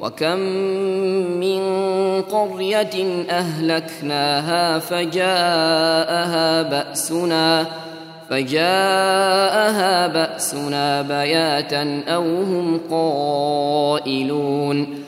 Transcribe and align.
وكم 0.00 0.38
من 1.40 1.62
قرية 2.22 3.24
أهلكناها 3.30 4.78
فجاءها 4.78 6.62
بأسنا 6.62 7.66
فجاءها 8.30 10.06
بأسنا 10.06 11.02
بياتا 11.02 12.02
أو 12.08 12.22
هم 12.22 12.80
قائلون 12.90 15.07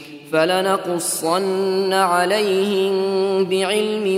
فلنقصن 0.31 1.93
عليهم 1.93 2.93
بعلم 3.45 4.17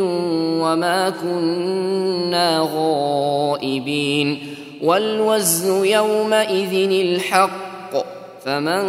وما 0.62 1.10
كنا 1.10 2.70
غائبين 2.76 4.40
والوزن 4.82 5.86
يومئذ 5.86 6.92
الحق 6.92 7.64
فمن 8.46 8.84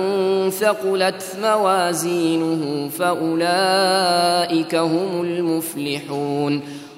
ثقلت 0.51 1.37
موازينه 1.43 2.89
فأولئك 2.99 4.75
هم 4.75 5.21
المفلحون 5.23 6.63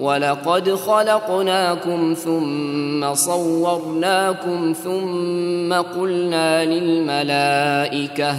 ولقد 0.00 0.74
خلقناكم 0.74 2.14
ثم 2.14 3.14
صورناكم 3.14 4.74
ثم 4.84 5.72
قلنا 5.72 6.64
للملائكة 6.64 8.36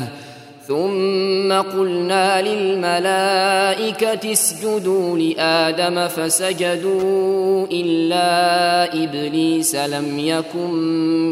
ثم 0.67 1.53
قلنا 1.53 2.41
للملائكة 2.41 4.31
اسجدوا 4.31 5.17
لآدم 5.17 6.07
فسجدوا 6.07 7.67
إلا 7.71 9.03
إبليس 9.03 9.75
لم 9.75 10.19
يكن 10.19 10.73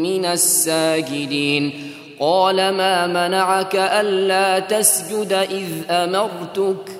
من 0.02 0.24
الساجدين 0.24 1.72
قال 2.20 2.56
ما 2.56 3.06
منعك 3.06 3.76
ألا 3.76 4.58
تسجد 4.58 5.32
إذ 5.32 5.90
أمرتك 5.90 6.99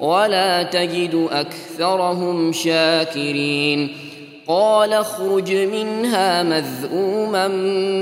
ولا 0.00 0.62
تجد 0.62 1.28
أكثرهم 1.32 2.52
شاكرين. 2.52 3.88
قال 4.48 4.92
اخرج 4.92 5.52
منها 5.52 6.42
مذءوما 6.42 7.48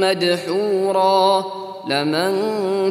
مدحورا. 0.00 1.44
لمن 1.91 2.32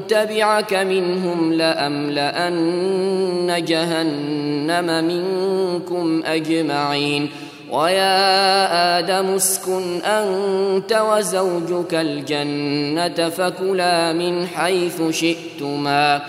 تبعك 0.08 0.74
منهم 0.74 1.54
لأملأن 1.54 3.64
جهنم 3.68 5.06
منكم 5.06 6.24
أجمعين. 6.26 7.30
ويا 7.72 9.00
آدم 9.00 9.36
اسكن 9.36 10.02
أنت 10.02 10.94
وزوجك 10.94 11.94
الجنة 11.94 13.30
فكلا 13.30 14.14
من 14.14 14.48
حيث 14.48 15.02
شئتما. 15.10 16.22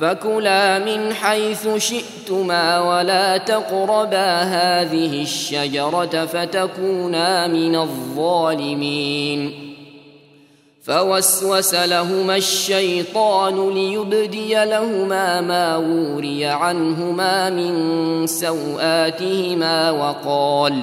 فكلا 0.00 0.78
من 0.78 1.14
حيث 1.14 1.68
شئتما 1.76 2.80
ولا 2.80 3.36
تقربا 3.36 4.42
هذه 4.42 5.22
الشجرة 5.22 6.26
فتكونا 6.26 7.46
من 7.46 7.76
الظالمين. 7.76 9.68
فوسوس 10.82 11.74
لهما 11.74 12.36
الشيطان 12.36 13.70
ليبدي 13.70 14.54
لهما 14.54 15.40
ما 15.40 15.76
وري 15.76 16.44
عنهما 16.44 17.50
من 17.50 18.26
سوآتهما 18.26 19.90
وقال 19.90 20.82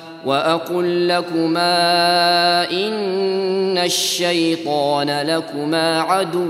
وأقل 0.25 1.07
لكما 1.07 2.71
إن 2.71 3.77
الشيطان 3.77 5.21
لكما 5.21 6.01
عدو 6.01 6.49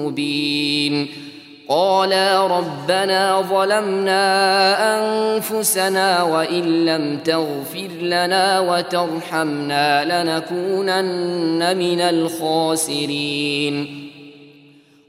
مبين. 0.00 1.08
قالا 1.68 2.46
ربنا 2.46 3.40
ظلمنا 3.40 4.24
أنفسنا 4.98 6.22
وإن 6.22 6.84
لم 6.84 7.18
تغفر 7.18 7.88
لنا 8.00 8.60
وترحمنا 8.60 10.04
لنكونن 10.04 11.76
من 11.76 12.00
الخاسرين. 12.00 13.98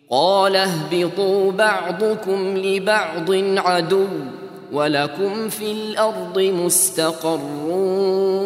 قال 0.10 0.56
اهبطوا 0.56 1.52
بعضكم 1.52 2.58
لبعض 2.58 3.32
عدو. 3.58 4.08
ولكم 4.74 5.50
في 5.50 5.72
الأرض 5.72 6.40
مستقر 6.40 7.40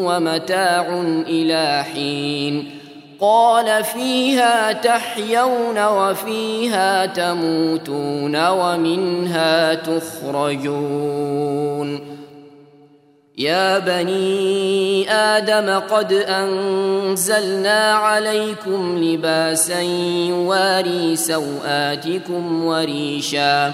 ومتاع 0.04 1.02
إلى 1.28 1.86
حين 1.94 2.72
قال 3.20 3.84
فيها 3.84 4.72
تحيون 4.72 5.86
وفيها 5.86 7.06
تموتون 7.06 8.48
ومنها 8.48 9.74
تخرجون 9.74 11.38
يا 13.38 13.80
بني 13.80 15.12
آدم 15.12 15.80
قد 15.80 16.14
انزلنا 16.14 17.94
عليكم 17.94 18.98
لباسا 19.04 19.82
يواري 20.30 21.16
سواتكم 21.16 22.66
وريشا 22.66 23.74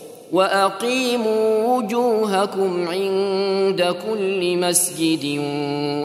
وأقيموا 0.31 1.77
وجوهكم 1.77 2.87
عند 2.87 3.95
كل 4.07 4.57
مسجد 4.57 5.25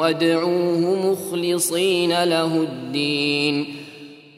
وادعوه 0.01 1.13
مخلصين 1.13 2.25
له 2.25 2.55
الدين. 2.57 3.77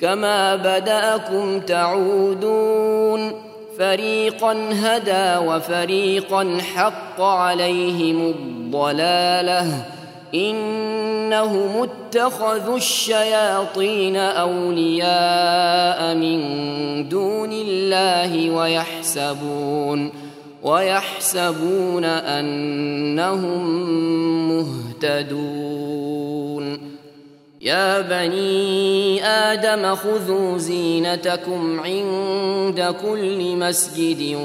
كما 0.00 0.56
بدأكم 0.56 1.60
تعودون 1.60 3.32
فريقا 3.78 4.56
هدى 4.72 5.46
وفريقا 5.46 6.58
حق 6.74 7.20
عليهم 7.20 8.26
الضلالة. 8.26 9.97
إنهم 10.34 11.88
اتخذوا 11.88 12.76
الشياطين 12.76 14.16
أولياء 14.16 16.14
من 16.14 16.38
دون 17.08 17.52
الله 17.52 18.50
ويحسبون 18.50 20.12
ويحسبون 20.62 22.04
أنهم 22.04 23.62
مهتدون. 25.02 25.98
يا 27.60 28.00
بني 28.00 29.24
آدم 29.24 29.94
خذوا 29.94 30.58
زينتكم 30.58 31.80
عند 31.80 32.94
كل 33.02 33.56
مسجد 33.56 34.36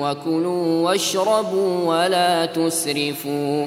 وكلوا 0.00 0.90
واشربوا 0.90 1.84
ولا 1.84 2.46
تسرفوا. 2.46 3.66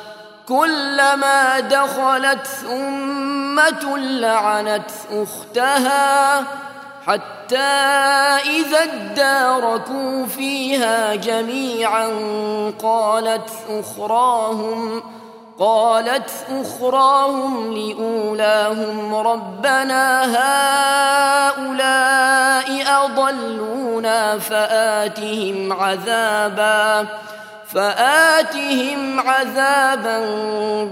كلما 0.51 1.59
دخلت 1.59 2.47
أمة 2.71 3.97
لعنت 3.97 4.91
أختها 5.11 6.43
حتى 7.07 7.57
إذا 7.57 8.83
اداركوا 8.83 10.25
فيها 10.25 11.15
جميعا 11.15 12.07
قالت 12.83 13.49
أخراهم 13.69 15.03
قالت 15.59 16.31
أخراهم 16.49 17.73
لأولاهم 17.73 19.15
ربنا 19.15 20.23
هؤلاء 21.55 21.81
أضلونا 23.05 24.39
فآتهم 24.39 25.73
عذابا. 25.73 27.07
فآتهم 27.73 29.19
عذابا 29.19 30.19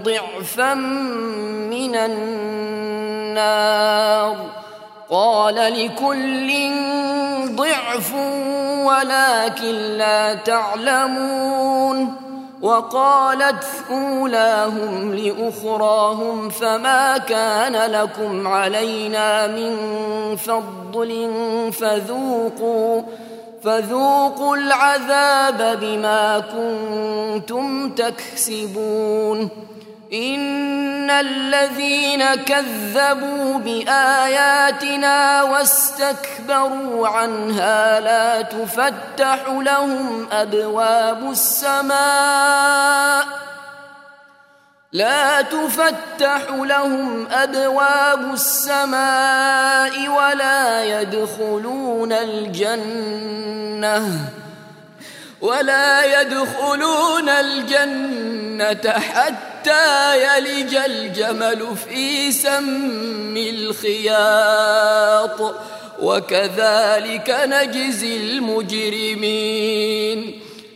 ضعفا 0.04 0.74
من 0.74 1.96
النار. 1.96 3.30
قال 5.10 5.56
لكل 5.56 6.72
ضعف 7.56 8.14
ولكن 8.86 9.76
لا 9.76 10.34
تعلمون. 10.34 12.16
وقالت 12.62 13.66
أولاهم 13.92 15.16
لأخراهم 15.16 16.50
فما 16.50 17.18
كان 17.18 17.92
لكم 17.92 18.48
علينا 18.48 19.48
من 19.48 19.76
فضل 20.36 21.32
فذوقوا 21.72 23.02
فذوقوا 23.64 24.58
العذاب 24.58 25.80
بما 25.82 26.40
كنتم 26.40 27.90
تكسبون. 27.90 29.50
إن 30.14 31.10
الذين 31.10 32.36
كذبوا 32.36 33.58
بآياتنا 33.58 35.44
واستكبروا 35.44 37.08
عنها 37.08 38.00
لا 38.00 38.42
تفتح 38.42 39.40
لهم 39.48 40.28
أبواب 40.32 41.32
السماء. 41.32 43.26
لا 44.94 45.42
تفتح 45.42 46.42
لهم 46.50 47.28
أبواب 47.28 48.34
السماء 48.34 50.10
ولا 50.10 51.02
يدخلون 51.02 52.14
الجنة 52.14 53.50
ولا 55.42 56.22
يدخلون 56.22 57.30
الجنة 57.30 58.92
حتى 58.92 60.18
يلج 60.24 60.76
الجمل 60.76 61.68
في 61.90 62.32
سم 62.32 63.38
الخياط 63.38 64.60
وكذلك 66.02 67.38
نجزي 67.46 68.18
المجرمين. 68.18 69.70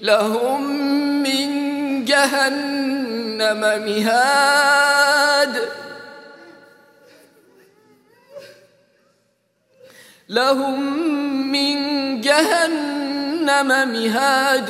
لهم 0.02 0.64
من 1.24 1.73
جهنم 2.06 3.60
مهاد. 3.86 5.70
لهم 10.30 10.84
من 11.52 11.76
جهنم 12.22 13.68
مهاد 13.68 14.70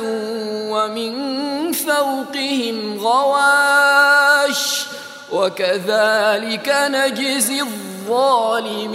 ومن 0.70 1.12
فوقهم 1.72 2.98
غواش. 2.98 4.86
وكذلك 5.32 6.76
نجزي 6.90 7.60
الظالمين. 7.60 8.94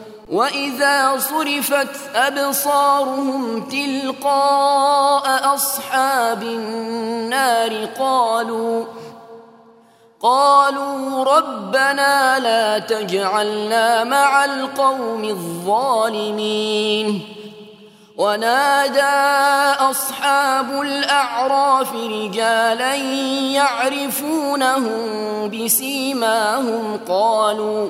وإذا 0.31 1.17
صرفت 1.17 2.15
أبصارهم 2.15 3.69
تلقاء 3.69 5.55
أصحاب 5.55 6.43
النار 6.43 7.85
قالوا 7.99 8.85
قالوا 10.21 11.23
ربنا 11.23 12.39
لا 12.39 12.79
تجعلنا 12.79 14.03
مع 14.03 14.45
القوم 14.45 15.23
الظالمين 15.23 17.21
ونادى 18.17 19.01
أصحاب 19.89 20.81
الأعراف 20.81 21.93
رجالا 21.93 22.95
يعرفونهم 23.55 25.01
بسيماهم 25.49 26.99
قالوا 27.07 27.89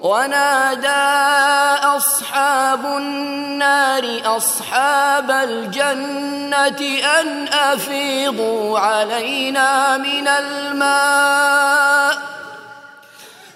ونادى 0.00 0.88
أصحاب 1.96 2.86
النار 2.86 4.36
أصحاب 4.36 5.30
الجنة 5.30 6.80
أن 7.20 7.48
أفيضوا 7.48 8.78
علينا 8.78 9.96
من 9.96 10.28
الماء 10.28 12.18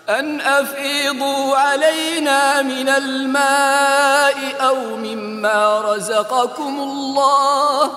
أن 0.09 0.41
أفيضوا 0.41 1.57
علينا 1.57 2.63
من 2.63 2.89
الماء 2.89 4.37
أو 4.61 4.97
مما 4.97 5.81
رزقكم 5.81 6.81
الله 6.81 7.91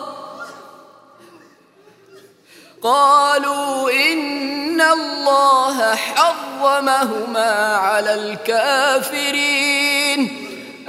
قالوا 2.86 3.92
إن 3.92 4.82
الله 4.82 5.96
حرمهما 5.96 7.75
على 7.75 8.13
الكافرين 8.13 9.65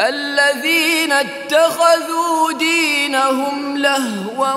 الذين 0.01 1.13
اتخذوا 1.13 2.53
دينهم 2.53 3.79
لهوا 3.79 4.53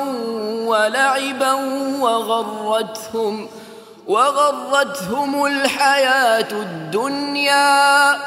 ولعبا 0.65 1.53
وغرتهم 1.99 3.47
وغرتهم 4.07 5.45
الحياة 5.45 6.51
الدنيا 6.51 8.17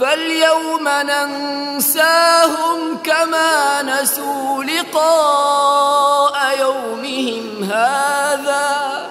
فاليوم 0.00 0.88
ننساهم 0.88 2.98
كما 3.04 3.82
نسوا 3.82 4.64
لقاء 4.64 6.36
يومهم 6.60 7.64
هذا. 7.64 9.10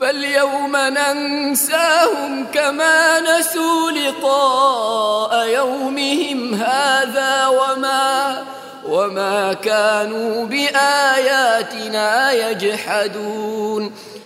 فاليوم 0.00 0.76
ننساهم 0.76 2.46
كما 2.54 3.20
نسوا 3.20 3.90
لقاء 3.90 5.46
يومهم 5.46 6.54
هذا 6.54 7.46
وما 7.46 8.44
وما 8.88 9.52
كانوا 9.52 10.44
بآياتنا 10.44 12.32
يجحدون. 12.32 13.92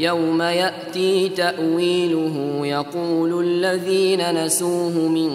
يوم 0.00 0.42
يأتي 0.42 1.28
تأويله 1.28 2.60
يقول 2.66 3.44
الذين 3.44 4.44
نسوه 4.44 4.98
من 4.98 5.32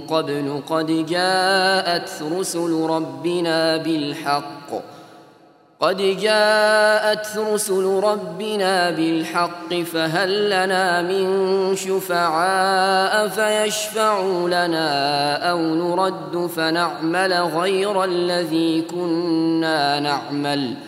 قبل 0.00 0.62
قد 0.68 1.06
جاءت 1.06 2.10
رسل 2.32 2.72
ربنا 2.72 3.76
بالحق. 3.76 4.70
قد 5.80 5.96
جاءت 5.96 7.26
رسل 7.36 7.84
ربنا 7.84 8.90
بالحق 8.90 9.74
فهل 9.74 10.46
لنا 10.46 11.02
من 11.02 11.76
شفعاء 11.76 13.28
فيشفعوا 13.28 14.48
لنا 14.48 15.50
أو 15.50 15.58
نرد 15.58 16.46
فنعمل 16.46 17.32
غير 17.32 18.04
الذي 18.04 18.82
كنا 18.82 20.00
نعمل؟ 20.00 20.87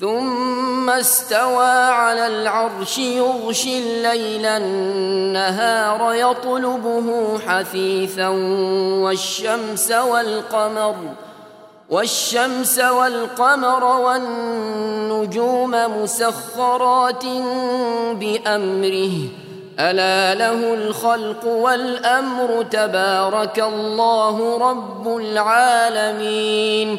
ثم 0.00 0.90
استوى 0.90 1.66
على 1.70 2.26
العرش 2.26 2.98
يغشي 2.98 3.78
الليل 3.78 4.46
النهار 4.46 6.14
يطلبه 6.14 7.38
حثيثا 7.38 8.28
والشمس 9.02 9.92
والقمر 9.92 10.94
والشمس 11.90 12.78
والقمر 12.78 13.84
والنجوم 13.84 15.70
مسخرات 16.02 17.24
بأمره 18.14 19.12
ألا 19.80 20.34
له 20.34 20.74
الخلق 20.74 21.44
والأمر 21.46 22.62
تبارك 22.70 23.58
الله 23.58 24.58
رب 24.70 25.16
العالمين 25.16 26.98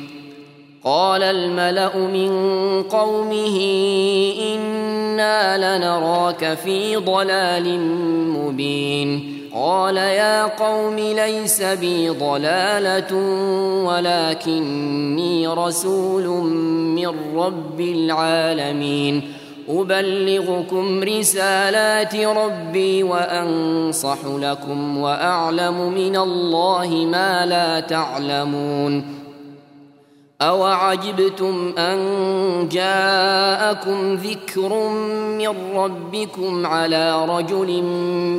قال 0.83 1.23
الملأ 1.23 1.97
من 1.97 2.31
قومه 2.83 3.57
إنا 4.55 5.77
لنراك 5.77 6.57
في 6.63 6.95
ضلال 6.95 7.79
مبين. 8.37 9.37
قال 9.55 9.97
يا 9.97 10.43
قوم 10.43 10.95
ليس 10.95 11.61
بي 11.61 12.09
ضلالة 12.09 13.15
ولكني 13.85 15.47
رسول 15.47 16.27
من 16.95 17.35
رب 17.35 17.81
العالمين. 17.81 19.33
أبلغكم 19.69 21.03
رسالات 21.03 22.15
ربي 22.15 23.03
وأنصح 23.03 24.17
لكم 24.25 24.97
وأعلم 24.97 25.91
من 25.93 26.15
الله 26.15 26.87
ما 26.87 27.45
لا 27.45 27.79
تعلمون. 27.79 29.20
أوعجبتم 30.41 31.73
أن 31.77 31.99
جاءكم 32.71 34.15
ذكر 34.15 34.89
من 35.37 35.53
ربكم 35.75 36.65
على 36.65 37.25
رجل 37.25 37.83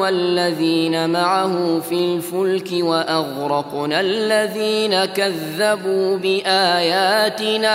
والذين 0.00 1.10
معه 1.10 1.80
في 1.80 1.94
الفلك 1.94 2.68
وأغرقنا 2.72 4.00
الذين 4.00 5.04
كذبوا 5.04 6.16
بآياتنا 6.16 7.74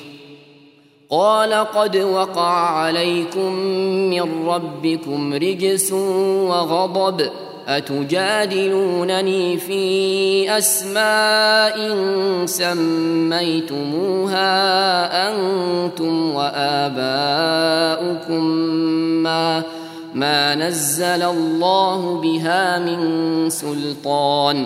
قال 1.11 1.53
قد 1.53 1.97
وقع 1.97 2.69
عليكم 2.69 3.53
من 4.09 4.47
ربكم 4.47 5.33
رجس 5.33 5.91
وغضب 5.91 7.29
أتجادلونني 7.67 9.57
في 9.57 10.57
أسماء 10.57 11.95
سميتموها 12.45 13.91
أنتم 15.29 16.35
وآباؤكم 16.35 17.03
ما 19.23 19.63
ما 20.13 20.55
نزل 20.55 21.23
الله 21.23 22.21
بها 22.21 22.79
من 22.79 23.49
سلطان 23.49 24.65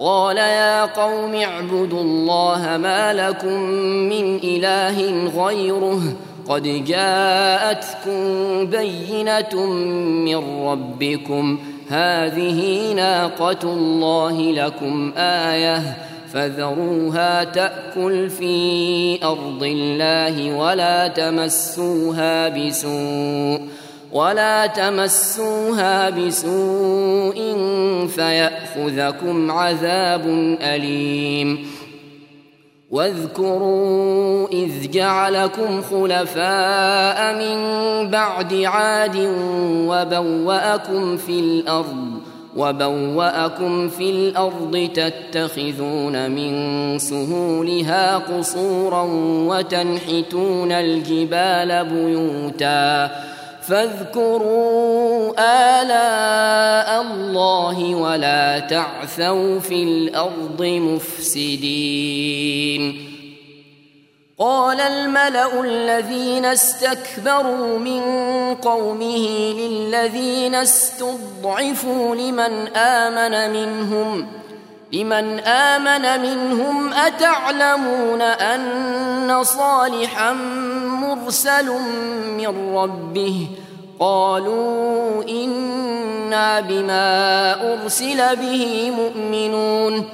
قال 0.00 0.36
يا 0.36 0.84
قوم 0.84 1.34
اعبدوا 1.34 2.00
الله 2.00 2.76
ما 2.76 3.14
لكم 3.14 3.60
من 4.08 4.36
إله 4.36 5.28
غيره 5.44 6.00
قد 6.48 6.84
جاءتكم 6.84 8.20
بينة 8.66 9.66
من 10.24 10.64
ربكم. 10.66 11.58
هذه 11.88 12.92
ناقة 12.92 13.62
الله 13.64 14.52
لكم 14.52 15.12
آية 15.16 15.96
فذروها 16.32 17.44
تأكل 17.44 18.30
في 18.30 19.24
أرض 19.24 19.62
الله 19.62 20.56
ولا 20.56 21.08
تمسوها 21.08 22.48
بسوء. 22.48 23.60
ولا 24.12 24.66
تمسوها 24.66 26.10
بسوء 26.10 27.56
فيأخذكم 28.08 29.50
عذاب 29.50 30.26
أليم 30.62 31.66
واذكروا 32.90 34.48
إذ 34.48 34.90
جعلكم 34.90 35.82
خلفاء 35.82 37.34
من 37.34 37.60
بعد 38.10 38.54
عاد 38.54 39.16
وبوأكم 39.88 41.16
في 41.16 41.40
الأرض 41.40 42.20
وبوأكم 42.56 43.88
في 43.88 44.10
الأرض 44.10 44.88
تتخذون 44.94 46.30
من 46.30 46.98
سهولها 46.98 48.16
قصورا 48.18 49.02
وتنحتون 49.48 50.72
الجبال 50.72 51.84
بيوتاً 51.84 53.10
فاذكروا 53.70 55.32
آلاء 55.80 57.02
الله 57.02 57.94
ولا 57.94 58.58
تعثوا 58.58 59.60
في 59.60 59.82
الأرض 59.82 60.62
مفسدين. 60.62 62.00
قال 64.38 64.80
الملأ 64.80 65.60
الذين 65.60 66.44
استكبروا 66.44 67.78
من 67.78 68.02
قومه 68.54 69.52
للذين 69.52 70.54
استضعفوا 70.54 72.14
لمن 72.14 72.76
آمن 72.76 73.52
منهم 73.52 74.26
لمن 74.92 75.38
آمن 75.38 76.22
منهم 76.22 76.92
أتعلمون 76.92 78.22
أن 78.22 79.44
صالحا 79.44 80.32
مرسل 81.02 81.70
من 82.36 82.74
ربه 82.74 83.46
قالوا 84.00 85.22
إنا 85.28 86.60
بما 86.60 87.72
أرسل 87.72 88.36
به 88.36 88.92
مؤمنون 88.96 90.08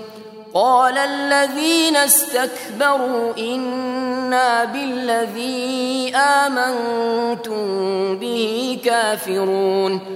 قال 0.54 0.98
الذين 0.98 1.96
استكبروا 1.96 3.36
إنا 3.38 4.64
بالذي 4.64 6.12
آمنتم 6.16 7.56
به 8.18 8.78
كافرون 8.84 10.15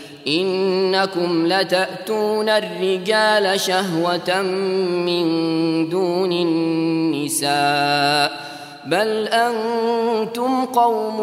إنكم 0.27 1.47
لتأتون 1.47 2.49
الرجال 2.49 3.59
شهوة 3.59 4.41
من 4.41 5.89
دون 5.89 6.31
النساء 6.31 7.51
بل 8.85 9.27
أنتم 9.27 10.65
قوم 10.65 11.19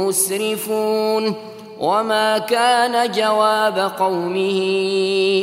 مسرفون 0.00 1.34
وما 1.80 2.38
كان 2.38 3.12
جواب 3.12 3.92
قومه 3.98 4.60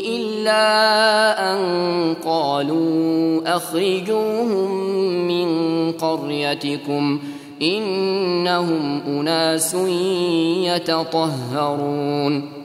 إلا 0.07 1.53
أن 1.53 2.15
قالوا 2.25 3.41
أخرجوهم 3.55 4.71
من 5.27 5.91
قريتكم 5.91 7.19
إنهم 7.61 9.01
أناس 9.07 9.73
يتطهرون 10.63 12.64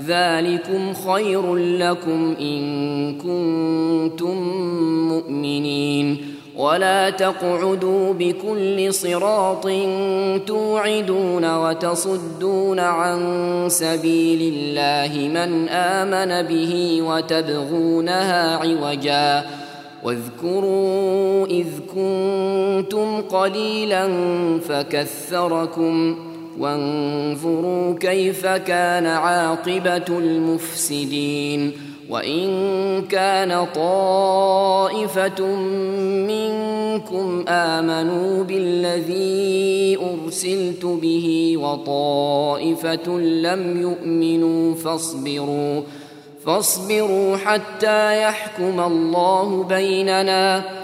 ذلكم 0.00 0.94
خير 0.94 1.54
لكم 1.54 2.34
إن 2.40 3.14
كنتم 3.14 4.36
مؤمنين 5.08 6.34
ولا 6.56 7.10
تقعدوا 7.10 8.12
بكل 8.12 8.94
صراط 8.94 9.68
توعدون 10.46 11.56
وتصدون 11.56 12.78
عن 12.80 13.20
سبيل 13.68 14.54
الله 14.54 15.28
من 15.28 15.68
آمن 15.68 16.48
به 16.48 17.02
وتبغونها 17.02 18.56
عوجا 18.56 19.44
واذكروا 20.04 21.46
إذ 21.46 21.66
كنتم 21.94 23.20
قليلا 23.20 24.08
فكثركم 24.68 26.16
وانظروا 26.58 27.94
كيف 27.98 28.46
كان 28.46 29.06
عاقبة 29.06 30.18
المفسدين. 30.18 31.72
وإن 32.10 33.02
كان 33.02 33.66
طائفة 33.74 35.46
منكم 36.26 37.44
آمنوا 37.48 38.44
بالذي 38.44 39.98
أرسلت 39.98 40.84
به 40.84 41.56
وطائفة 41.56 43.18
لم 43.18 43.80
يؤمنوا 43.82 44.74
فاصبروا 44.74 45.82
فاصبروا 46.46 47.36
حتى 47.36 48.22
يحكم 48.22 48.80
الله 48.80 49.62
بيننا. 49.62 50.83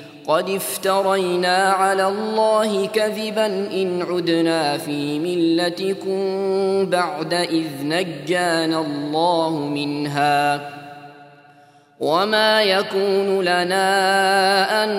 قد 0.27 0.49
افترينا 0.49 1.57
على 1.57 2.07
الله 2.07 2.87
كذبا 2.87 3.45
إن 3.45 4.01
عدنا 4.09 4.77
في 4.77 5.19
ملتكم 5.19 6.19
بعد 6.89 7.33
إذ 7.33 7.67
نجانا 7.83 8.79
الله 8.81 9.49
منها 9.49 10.61
وما 11.99 12.63
يكون 12.63 13.41
لنا 13.41 14.83
أن 14.83 14.89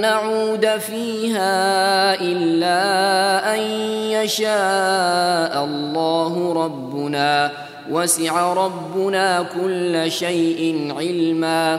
نعود 0.00 0.66
فيها 0.66 2.14
إلا 2.14 2.80
أن 3.54 3.60
يشاء 4.10 5.64
الله 5.64 6.52
ربنا 6.64 7.50
وسع 7.90 8.52
ربنا 8.52 9.46
كل 9.60 10.10
شيء 10.10 10.94
علما 10.98 11.78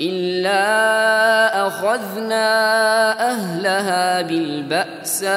إلا 0.00 1.66
أخذنا 1.66 2.46
أهلها 3.30 4.22
بالبأساء 4.22 5.28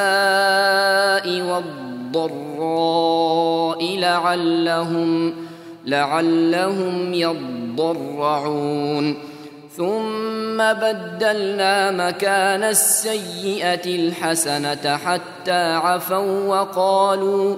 والضراء 2.11 2.79
لعلهم 3.99 5.33
لعلهم 5.85 7.13
يضرعون. 7.13 8.49
ثم 9.77 10.57
بدلنا 10.57 11.91
مكان 11.91 12.63
السيئة 12.63 13.85
الحسنة 13.85 14.97
حتى 14.97 15.73
عفوا 15.73 16.47
وقالوا 16.47 17.57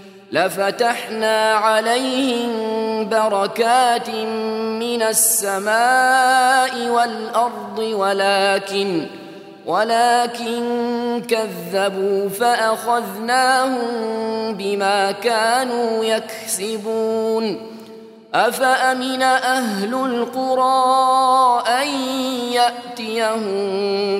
لفتحنا 0.31 1.53
عليهم 1.53 2.49
بركات 3.09 4.09
من 4.79 5.01
السماء 5.01 6.87
والأرض 6.87 7.79
ولكن 7.79 9.07
ولكن 9.65 11.23
كذبوا 11.29 12.29
فأخذناهم 12.29 13.87
بما 14.53 15.11
كانوا 15.11 16.05
يكسبون. 16.05 17.71
أفأمن 18.33 19.21
أهل 19.21 19.93
القرى 19.93 21.63
أن 21.81 21.87
يأتيهم 22.51 23.41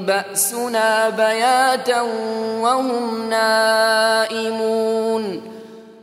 بأسنا 0.06 1.10
بياتا 1.10 2.02
وهم 2.62 3.30
نائمون؟ 3.30 4.72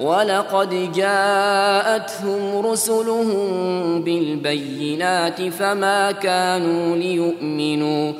ولقد 0.00 0.92
جاءتهم 0.92 2.66
رسلهم 2.66 4.02
بالبينات 4.02 5.42
فما 5.42 6.12
كانوا 6.12 6.96
ليؤمنوا 6.96 8.12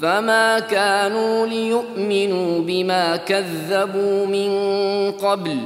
فما 0.00 0.58
كانوا 0.58 1.46
ليؤمنوا 1.46 2.58
بما 2.60 3.16
كذبوا 3.16 4.26
من 4.26 4.50
قبل. 5.12 5.56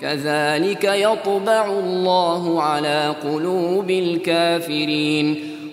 كذلك 0.00 0.84
يطبع 0.84 1.66
الله 1.66 2.62
على 2.62 3.14
قلوب 3.24 3.90
الكافرين. 3.90 5.57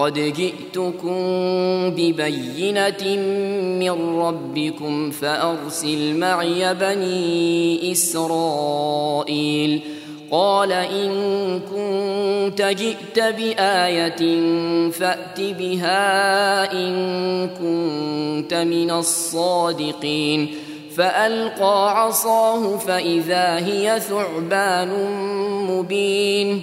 قد 0.00 0.14
جئتكم 0.14 1.16
ببينة 1.90 3.16
من 3.80 4.18
ربكم 4.18 5.10
فأرسل 5.10 6.16
معي 6.16 6.74
بني 6.74 7.92
إسرائيل. 7.92 9.80
قال 10.30 10.72
إن 10.72 11.10
كنت 11.60 12.62
جئت 12.62 13.18
بآية 13.18 14.50
فأت 14.90 15.40
بها 15.40 16.72
إن 16.72 17.48
كنت 17.48 18.54
من 18.54 18.90
الصادقين. 18.90 20.54
فألقى 20.96 22.02
عصاه 22.02 22.76
فإذا 22.76 23.56
هي 23.56 24.00
ثعبان 24.00 24.88
مبين. 25.70 26.62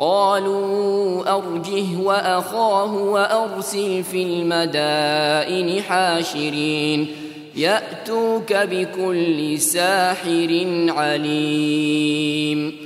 قالوا 0.00 1.36
أرجه 1.36 1.98
وأخاه 2.02 2.94
وأرسل 2.94 4.04
في 4.04 4.22
المدائن 4.22 5.82
حاشرين 5.82 7.06
يأتوك 7.56 8.52
بكل 8.52 9.60
ساحر 9.60 10.66
عليم. 10.88 12.84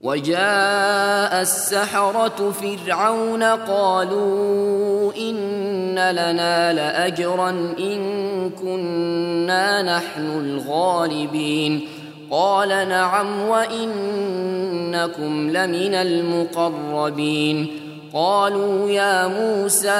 وجاء 0.00 1.42
السحرة 1.42 2.50
فرعون 2.50 3.42
قالوا 3.42 5.12
إن 5.16 5.94
لنا 5.94 6.72
لأجرا 6.72 7.50
إن 7.78 8.50
كنا 8.50 9.82
نحن 9.96 10.26
الغالبين. 10.26 12.01
قال 12.32 12.68
نعم 12.68 13.48
وإنكم 13.48 15.50
لمن 15.50 15.94
المقربين. 15.94 17.78
قالوا 18.14 18.90
يا 18.90 19.26
موسى 19.26 19.90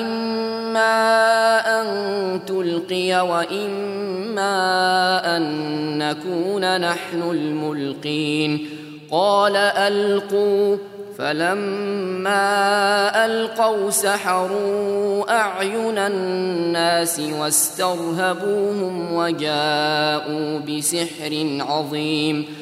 إما 0.00 1.00
أن 1.80 1.86
تلقي 2.46 3.28
وإما 3.28 4.56
أن 5.36 5.42
نكون 5.98 6.80
نحن 6.80 7.30
الملقين. 7.30 8.68
قال 9.10 9.56
ألقوا. 9.56 10.76
فلما 11.20 12.44
ألقوا 13.24 13.90
سحروا 13.90 15.40
أعين 15.40 15.98
الناس 15.98 17.20
واسترهبوهم 17.20 19.14
وجاءوا 19.14 20.58
بسحر 20.58 21.58
عظيم 21.68 22.56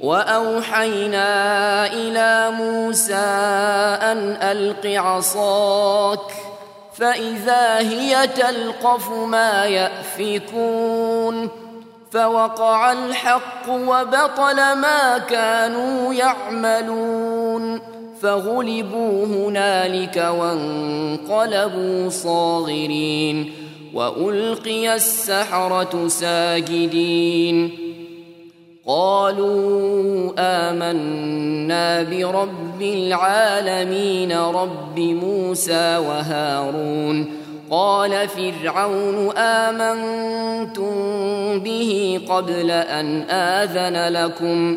وأوحينا 0.00 1.26
إلى 1.86 2.50
موسى 2.50 3.14
أن 4.02 4.36
ألق 4.42 4.86
عصاك 5.00 6.32
فإذا 6.94 7.78
هي 7.78 8.26
تلقف 8.26 9.10
ما 9.10 9.64
يأفكون 9.64 11.48
فوقع 12.12 12.92
الحق 12.92 13.68
وبطل 13.68 14.56
ما 14.56 15.18
كانوا 15.18 16.14
يعملون 16.14 17.93
فغلبوا 18.24 19.26
هنالك 19.26 20.16
وانقلبوا 20.38 22.08
صاغرين 22.08 23.52
وألقي 23.94 24.94
السحرة 24.94 26.08
ساجدين 26.08 27.70
قالوا 28.86 30.32
آمنا 30.38 32.02
برب 32.02 32.82
العالمين 32.82 34.32
رب 34.32 34.98
موسى 34.98 35.96
وهارون 35.96 37.26
قال 37.70 38.28
فرعون 38.28 39.36
آمنتم 39.36 40.94
به 41.58 42.20
قبل 42.28 42.70
أن 42.70 43.22
آذن 43.30 44.12
لكم 44.12 44.76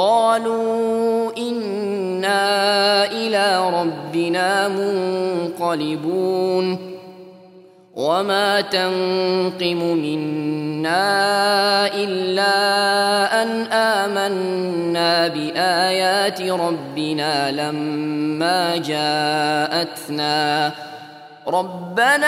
قالوا 0.00 1.36
إنا 1.38 3.04
إلى 3.12 3.70
ربنا 3.80 4.68
منقلبون 4.68 6.66
وما 7.94 8.60
تنقم 8.60 9.76
منا 9.76 11.06
إلا 11.86 12.52
أن 13.42 13.62
آمنا 13.72 15.28
بآيات 15.28 16.40
ربنا 16.40 17.50
لما 17.50 18.76
جاءتنا. 18.76 20.72
ربنا 21.48 22.26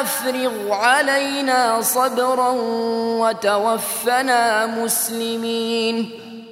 أفرغ 0.00 0.72
علينا 0.72 1.80
صبرا 1.80 2.50
وتوفنا 3.20 4.66
مسلمين. 4.66 6.25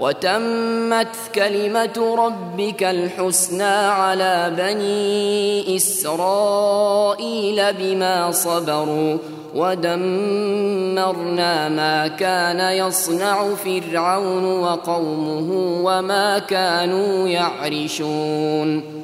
وتمت 0.00 1.16
كلمة 1.34 2.14
ربك 2.18 2.82
الحسنى 2.82 3.62
على 3.64 4.52
بني 4.56 5.76
إسرائيل 5.76 7.72
بما 7.72 8.30
صبروا 8.30 9.18
ودمرنا 9.54 10.48
ما 11.68 12.08
كان 12.08 12.60
يصنع 12.60 13.54
فرعون 13.54 14.44
وقومه 14.44 15.50
وما 15.84 16.38
كانوا 16.38 17.28
يعرشون. 17.28 19.03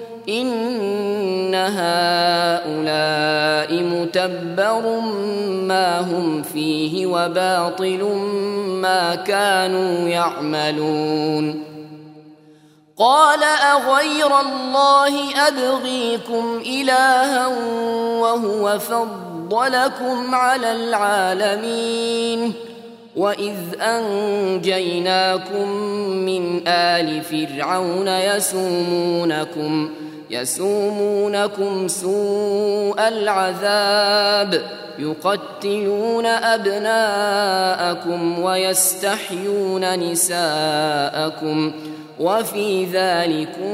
إن 0.29 1.55
هؤلاء 1.55 3.11
متبر 3.83 4.99
ما 5.67 5.99
هم 5.99 6.43
فيه 6.43 7.05
وباطل 7.05 8.03
ما 8.67 9.15
كانوا 9.15 10.09
يعملون 10.09 11.63
قال 12.97 13.43
أغير 13.43 14.39
الله 14.39 15.47
أبغيكم 15.47 16.61
إلها 16.65 17.47
وهو 18.17 18.79
فضلكم 18.79 20.35
على 20.35 20.71
العالمين 20.71 22.53
وإذ 23.15 23.55
أنجيناكم 23.81 25.67
من 26.25 26.67
آل 26.67 27.21
فرعون 27.21 28.07
يسومونكم 28.07 29.89
ۖ 30.07 30.10
يسومونكم 30.31 31.87
سوء 31.87 33.07
العذاب 33.07 34.61
يقتلون 34.99 36.25
أبناءكم 36.25 37.19
ويستحيون 38.39 39.99
نساءكم 39.99 41.71
وفي 42.19 42.85
ذلكم 42.85 43.73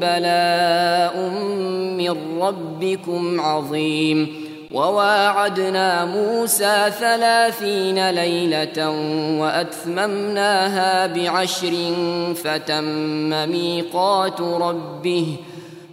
بلاء 0.00 1.18
من 1.98 2.42
ربكم 2.42 3.40
عظيم. 3.40 4.48
وواعدنا 4.72 6.04
موسى 6.04 6.90
ثلاثين 7.00 8.10
ليلة 8.10 8.90
وأتممناها 9.40 11.06
بعشر 11.06 11.74
فتم 12.44 13.50
ميقات 13.50 14.40
ربه 14.40 15.36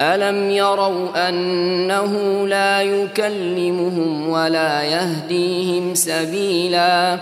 الم 0.00 0.50
يروا 0.50 1.28
انه 1.28 2.46
لا 2.48 2.82
يكلمهم 2.82 4.28
ولا 4.28 4.82
يهديهم 4.82 5.94
سبيلا 5.94 7.18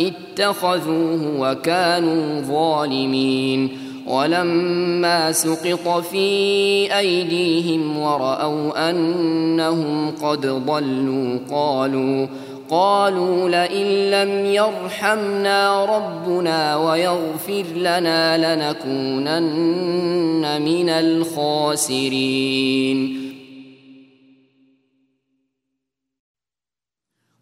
اتخذوه 0.00 1.20
وكانوا 1.38 2.40
ظالمين 2.40 3.78
ولما 4.06 5.32
سقط 5.32 5.88
في 5.88 6.18
ايديهم 6.98 7.98
وراوا 7.98 8.90
انهم 8.90 10.10
قد 10.22 10.46
ضلوا 10.46 11.38
قالوا 11.50 12.26
قالوا 12.70 13.48
لئن 13.48 14.10
لم 14.10 14.46
يرحمنا 14.46 15.84
ربنا 15.84 16.76
ويغفر 16.76 17.64
لنا 17.74 18.56
لنكونن 18.56 20.62
من 20.62 20.88
الخاسرين. 20.88 22.10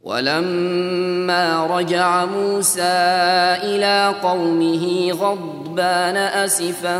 ولما 0.01 1.66
رجع 1.66 2.24
موسى 2.24 2.83
إلى 3.62 4.14
قومه 4.22 5.12
غضبان 5.12 6.16
أسفا 6.16 6.99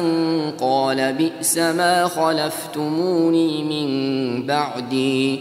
قال 0.61 1.13
بئس 1.13 1.59
ما 1.59 2.09
خلفتموني 2.09 3.65
من 3.65 4.47
بعدي. 4.47 5.41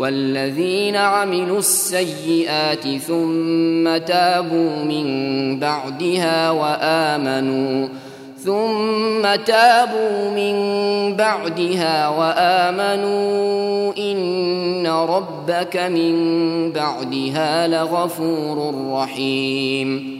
والذين 0.00 0.96
عملوا 0.96 1.58
السيئات 1.58 2.88
ثم 2.96 3.96
تابوا 3.96 4.84
من 4.84 5.06
بعدها 5.58 6.50
وآمنوا 6.50 7.88
ثم 8.44 9.34
تابوا 9.44 10.30
من 10.30 10.56
بعدها 11.16 12.08
وآمنوا 12.08 13.92
إن 13.98 14.86
ربك 14.86 15.76
من 15.76 16.14
بعدها 16.72 17.68
لغفور 17.68 18.74
رحيم. 18.92 20.19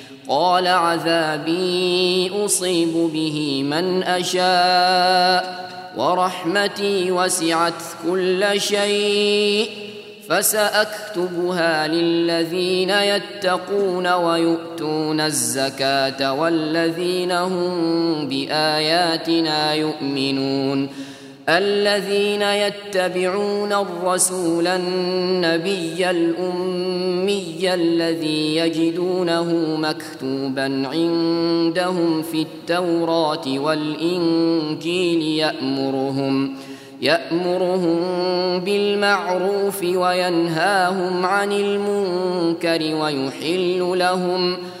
قال 0.27 0.67
عذابي 0.67 2.31
أصيب 2.45 2.93
به 3.13 3.63
من 3.63 4.03
أشاء 4.03 5.69
ورحمتي 5.97 7.11
وسعت 7.11 7.73
كل 8.07 8.61
شيء 8.61 9.69
فسأكتبها 10.29 11.87
للذين 11.87 12.89
يتقون 12.89 14.07
ويؤتون 14.07 15.21
الزكاة 15.21 16.33
والذين 16.33 17.31
هم 17.31 18.29
بآياتنا 18.29 19.73
يؤمنون 19.73 20.89
الذين 21.57 22.41
يتبعون 22.41 23.73
الرسول 23.73 24.67
النبي 24.67 26.09
الأمي 26.09 27.73
الذي 27.73 28.55
يجدونه 28.55 29.77
مكتوبا 29.77 30.87
عندهم 30.87 32.21
في 32.21 32.41
التوراة 32.41 33.43
والإنجيل 33.47 35.21
يأمرهم 35.21 36.55
يأمرهم 37.01 37.99
بالمعروف 38.59 39.83
وينهاهم 39.83 41.25
عن 41.25 41.51
المنكر 41.51 42.95
ويحل 42.95 43.99
لهم 43.99 44.55
ۖ 44.55 44.80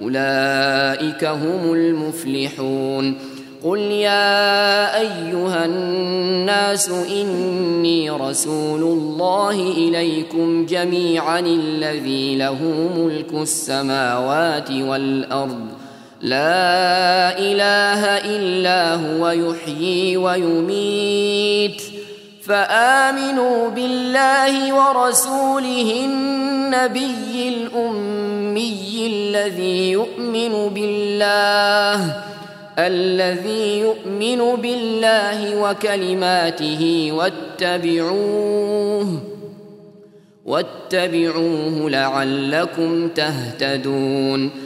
أولئك 0.00 1.24
هم 1.24 1.72
المفلحون. 1.72 3.18
قل 3.64 3.78
يا 3.78 5.00
أيها 5.00 5.64
الناس 5.64 6.88
إني 6.88 8.10
رسول 8.10 8.82
الله 8.82 9.72
إليكم 9.72 10.66
جميعا 10.66 11.40
الذي 11.40 12.36
له 12.36 12.58
ملك 12.96 13.34
السماوات 13.42 14.70
والأرض. 14.70 15.66
لا 16.20 17.38
إله 17.38 18.02
إلا 18.04 18.94
هو 18.94 19.28
يحيي 19.28 20.16
ويميت. 20.16 21.82
فآمنوا 22.46 23.68
بالله 23.68 24.72
ورسوله 24.72 26.04
النبي 26.04 27.48
الأمي 27.48 29.06
الذي 29.06 29.90
يؤمن 29.90 30.68
بالله 30.74 32.22
الذي 32.78 33.78
يؤمن 33.78 34.62
بالله 34.62 35.56
وكلماته 35.62 37.12
واتبعوه 37.12 39.08
واتبعوه 40.46 41.90
لعلكم 41.90 43.08
تهتدون. 43.08 44.65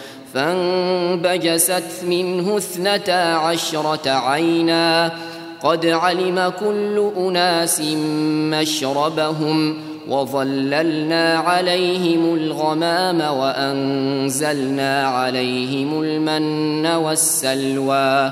فانبجست 0.33 2.03
منه 2.07 2.57
اثنتا 2.57 3.33
عشرة 3.33 4.09
عينا. 4.09 5.11
قد 5.63 5.85
علم 5.85 6.53
كل 6.59 7.11
أناس 7.17 7.81
مشربهم 8.51 9.77
وظللنا 10.07 11.37
عليهم 11.37 12.35
الغمام 12.35 13.21
وأنزلنا 13.21 15.07
عليهم 15.07 16.01
المن 16.01 16.85
والسلوى. 16.85 18.31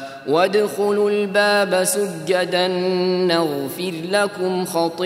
وادخلوا 0.27 1.11
الباب 1.11 1.83
سجدا 1.83 2.67
نغفر 3.27 3.93
لكم 4.11 4.65
خطيئاتكم 4.65 5.05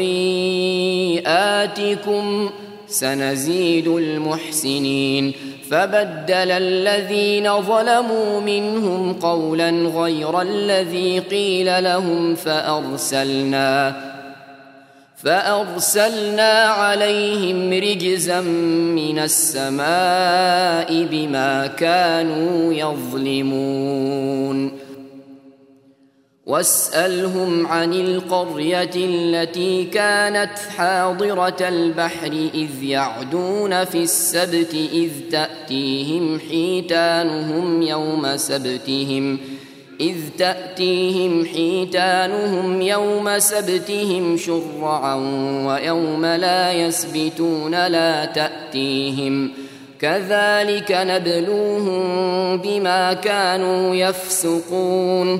سنزيد 2.87 3.87
المحسنين. 3.87 5.33
فبدل 5.71 6.51
الذين 6.51 7.61
ظلموا 7.61 8.41
منهم 8.41 9.13
قولا 9.13 9.69
غير 9.69 10.41
الذي 10.41 11.19
قيل 11.19 11.83
لهم 11.83 12.35
فأرسلنا 12.35 13.95
فأرسلنا 15.17 16.63
عليهم 16.63 17.73
رجزا 17.73 18.41
من 18.41 19.19
السماء 19.19 21.07
بما 21.11 21.67
كانوا 21.67 22.73
يظلمون. 22.73 24.84
واسألهم 26.45 27.67
عن 27.67 27.93
القرية 27.93 28.91
التي 28.95 29.83
كانت 29.83 30.59
حاضرة 30.77 31.55
البحر 31.61 32.31
إذ 32.53 32.83
يعدون 32.83 33.85
في 33.85 33.97
السبت 33.97 34.73
إذ 34.93 35.11
تأتيهم 35.31 36.39
حيتانهم 36.39 37.81
يوم 37.81 38.37
سبتهم 38.37 39.37
إذ 40.01 40.15
تأتيهم 40.37 41.45
حيتانهم 41.45 42.81
يوم 42.81 43.39
سبتهم 43.39 44.37
شرعا 44.37 45.15
ويوم 45.65 46.25
لا 46.25 46.73
يسبتون 46.73 47.87
لا 47.87 48.25
تأتيهم 48.25 49.47
ۖ 49.47 49.65
كذلك 49.99 50.91
نبلوهم 50.91 52.57
بما 52.57 53.13
كانوا 53.13 53.95
يفسقون 53.95 55.39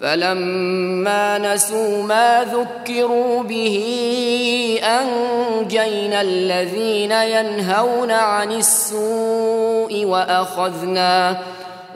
فلما 0.00 1.38
نسوا 1.38 2.02
ما 2.02 2.44
ذكروا 2.44 3.42
به 3.42 3.78
أنجينا 4.82 6.20
الذين 6.20 7.12
ينهون 7.12 8.10
عن 8.10 8.52
السوء 8.52 10.04
وأخذنا 10.04 11.38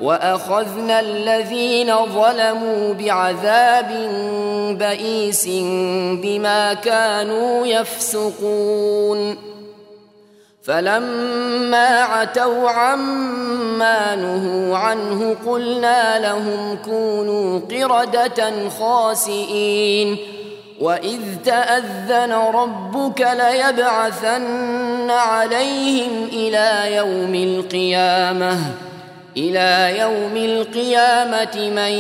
وأخذنا 0.03 1.01
الذين 1.01 2.07
ظلموا 2.07 2.95
بعذاب 2.95 3.91
بئيس 4.79 5.49
بما 6.23 6.75
كانوا 6.75 7.67
يفسقون. 7.67 9.52
فلما 10.65 12.03
عتوا 12.03 12.71
عما 12.71 14.15
نهوا 14.15 14.77
عنه 14.77 15.37
قلنا 15.47 16.19
لهم 16.19 16.79
كونوا 16.85 17.61
قردة 17.61 18.69
خاسئين 18.69 20.17
وإذ 20.81 21.21
تأذن 21.45 22.33
ربك 22.33 23.21
ليبعثن 23.21 25.11
عليهم 25.11 26.29
إلى 26.33 26.97
يوم 26.97 27.35
القيامة 27.35 28.59
إلى 29.37 29.99
يوم 29.99 30.37
القيامة 30.37 31.57
من 31.57 31.93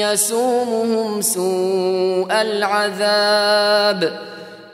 يسومهم 0.00 1.20
سوء 1.22 2.32
العذاب. 2.32 4.18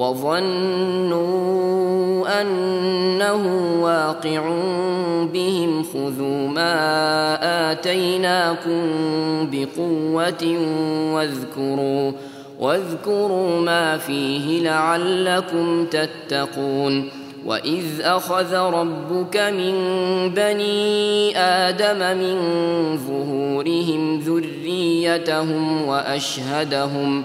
وظنوا 0.00 1.20
أنه 2.40 3.42
واقع 3.82 4.42
بهم 5.32 5.82
خذوا 5.82 6.48
ما 6.48 7.72
آتيناكم 7.72 8.82
بقوة 9.52 10.58
واذكروا 11.14 12.12
واذكروا 12.60 13.60
ما 13.60 13.96
فيه 13.98 14.62
لعلكم 14.62 15.86
تتقون. 15.86 17.08
وإذ 17.46 17.84
أخذ 18.00 18.54
ربك 18.54 19.36
من 19.36 19.74
بني 20.34 21.38
آدم 21.38 22.18
من 22.18 22.36
ظهورهم 22.96 24.20
ذريتهم 24.20 25.86
وأشهدهم 25.86 27.24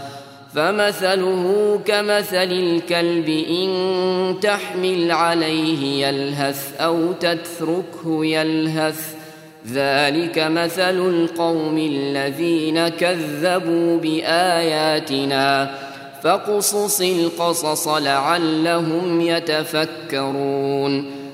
فمثله 0.55 1.79
كمثل 1.85 2.51
الكلب 2.51 3.29
إن 3.49 4.35
تحمل 4.41 5.11
عليه 5.11 6.07
يلهث 6.07 6.81
أو 6.81 7.11
تتركه 7.11 8.25
يلهث. 8.25 9.15
ذلك 9.73 10.39
مثل 10.39 11.07
القوم 11.07 11.77
الذين 11.77 12.87
كذبوا 12.87 13.97
بآياتنا. 13.97 15.75
فاقصص 16.23 17.01
القصص 17.01 17.87
لعلهم 17.87 19.21
يتفكرون. 19.21 21.20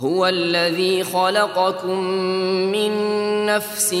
هو 0.00 0.26
الذي 0.26 1.04
خلقكم 1.04 2.00
من 2.72 2.92
نفس 3.46 3.94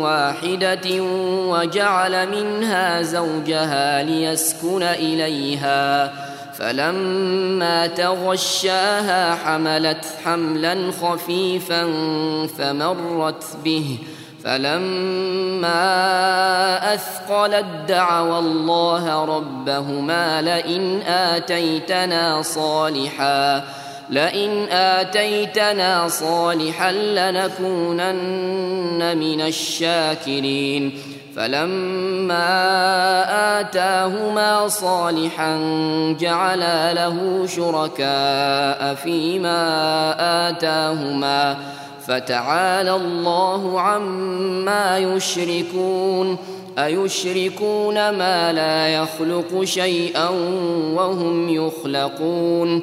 واحدة 0.00 1.02
وجعل 1.48 2.28
منها 2.28 3.02
زوجها 3.02 4.02
ليسكن 4.02 4.82
إليها. 4.82 6.12
فلما 6.52 7.86
تغشاها 7.86 9.34
حملت 9.34 10.04
حملا 10.24 10.92
خفيفا 11.02 11.82
فمرت 12.58 13.44
به. 13.64 13.98
فلما 14.44 15.74
أثقلت 16.94 17.66
دعوا 17.88 18.38
الله 18.38 19.24
ربهما 19.24 20.42
لئن 20.42 21.02
آتيتنا 21.02 22.42
صالحا. 22.42 23.64
لئن 24.10 24.68
آتيتنا 24.70 26.08
صالحا 26.08 26.92
لنكونن 26.92 28.18
من 29.18 29.40
الشاكرين. 29.40 30.98
فلما 31.36 32.40
آتاهما 33.60 34.68
صالحا 34.68 35.56
جعلا 36.20 36.94
له 36.94 37.46
شركاء 37.46 38.94
فيما 38.94 39.60
آتاهما. 40.48 41.56
فتعالى 42.06 42.96
الله 42.96 43.80
عما 43.80 44.98
يشركون. 44.98 46.36
أيشركون 46.78 47.94
ما 47.94 48.52
لا 48.52 48.88
يخلق 48.88 49.64
شيئا 49.64 50.28
وهم 50.94 51.48
يخلقون. 51.48 52.82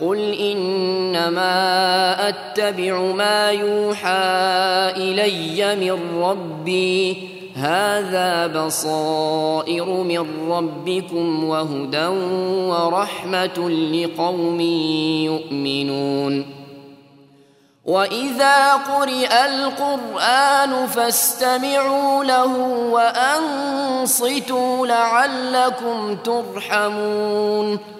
قل 0.00 0.18
إنما 0.34 2.28
أتبع 2.28 3.00
ما 3.00 3.50
يوحى 3.50 4.92
إلي 4.96 5.76
من 5.76 6.22
ربي. 6.22 7.28
هذا 7.56 8.46
بصائر 8.46 9.84
من 9.84 10.50
ربكم 10.50 11.44
وهدى 11.44 12.06
ورحمة 12.66 13.70
لقوم 13.70 14.60
يؤمنون. 15.24 16.60
وإذا 17.84 18.74
قرئ 18.74 19.46
القرآن 19.46 20.86
فاستمعوا 20.86 22.24
له 22.24 22.56
وأنصتوا 22.90 24.86
لعلكم 24.86 26.16
ترحمون. 26.16 27.99